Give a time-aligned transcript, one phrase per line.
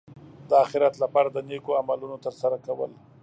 [0.49, 2.91] د اخرت لپاره د نېکو عملونو ترسره کول.